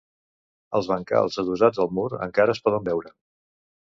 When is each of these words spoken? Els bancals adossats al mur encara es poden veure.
Els 0.79 0.87
bancals 0.91 1.37
adossats 1.43 1.83
al 1.85 1.93
mur 1.99 2.07
encara 2.29 2.57
es 2.57 2.61
poden 2.69 2.89
veure. 2.91 3.13